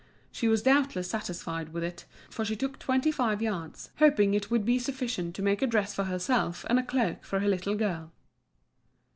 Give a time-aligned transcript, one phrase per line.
[0.31, 4.65] She was doubtless satisfied with it, for she took twenty five yards, hoping it would
[4.65, 8.11] be sufficient to make a dress for herself and a cloak for her little girl.